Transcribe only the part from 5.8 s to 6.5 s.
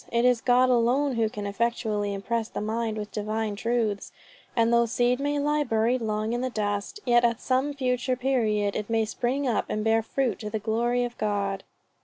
long in the